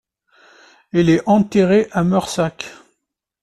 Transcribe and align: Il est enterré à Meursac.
Il 0.93 1.11
est 1.11 1.21
enterré 1.27 1.87
à 1.91 2.03
Meursac. 2.03 2.65